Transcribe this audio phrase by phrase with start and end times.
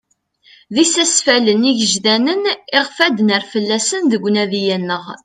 [0.73, 2.43] D isastalen igejdanen
[2.77, 5.03] iɣef ad d-nerr fell-asen deg unadi-a-nneɣ.